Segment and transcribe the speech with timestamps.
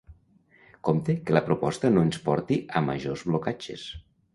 [0.89, 3.91] Compte que la proposta no ens porti a majors blocatges.